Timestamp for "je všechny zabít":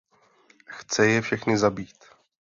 1.11-2.05